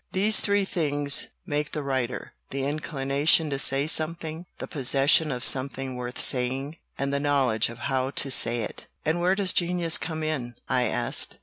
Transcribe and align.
These 0.13 0.39
three 0.39 0.65
things 0.65 1.27
make 1.45 1.73
the 1.73 1.83
writer 1.83 2.33
the 2.49 2.63
inclination 2.63 3.51
to 3.51 3.59
say 3.59 3.85
something, 3.85 4.47
the 4.57 4.67
possession 4.67 5.31
of 5.31 5.43
something 5.43 5.93
worth 5.95 6.19
saying, 6.19 6.77
and 6.97 7.13
the 7.13 7.19
knowledge 7.19 7.69
of 7.69 7.77
how 7.85 8.09
to 8.09 8.31
say 8.31 8.61
it." 8.63 8.87
"And 9.05 9.19
where 9.21 9.35
does 9.35 9.53
genius 9.53 9.99
come 9.99 10.23
in?" 10.23 10.55
I 10.67 10.85
asked. 10.85 11.37